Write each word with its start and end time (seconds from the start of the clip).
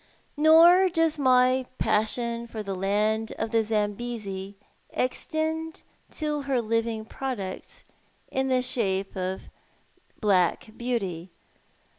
Nor 0.35 0.89
does 0.89 1.19
my 1.19 1.67
passion 1.77 2.47
for 2.47 2.63
the 2.63 2.73
land 2.73 3.33
of 3.37 3.51
the 3.51 3.59
2^mbesi 3.59 4.55
extend 4.89 5.83
to 6.09 6.41
her 6.41 6.59
living 6.59 7.05
products 7.05 7.83
in 8.31 8.47
the 8.47 8.63
shape 8.63 9.15
of 9.15 9.43
black 10.19 10.69
beauty. 10.75 11.29